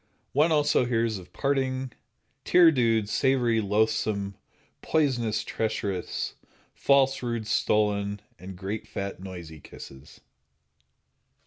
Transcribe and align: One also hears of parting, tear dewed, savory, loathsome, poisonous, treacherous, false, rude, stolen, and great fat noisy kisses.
One 0.31 0.51
also 0.51 0.85
hears 0.85 1.19
of 1.19 1.31
parting, 1.31 1.91
tear 2.43 2.71
dewed, 2.71 3.07
savory, 3.07 3.61
loathsome, 3.61 4.35
poisonous, 4.81 5.43
treacherous, 5.43 6.33
false, 6.73 7.21
rude, 7.21 7.45
stolen, 7.45 8.19
and 8.39 8.57
great 8.57 8.87
fat 8.87 9.19
noisy 9.19 9.59
kisses. 9.59 10.19